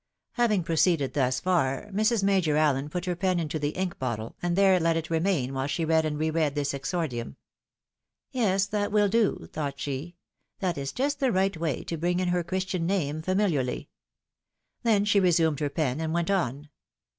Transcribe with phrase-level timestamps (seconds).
[0.31, 2.23] Having proceeded thus far, Mrs.
[2.23, 5.67] Major Allen put her pen into the ink bottle, and there let it remain while
[5.67, 7.35] she read and re read this exordium."
[8.31, 10.15] Yes, that wOl do," thought she,"
[10.59, 13.89] that is just the right way to bring in her Christian name familiarly."
[14.83, 16.69] She then resumed her pen and went on.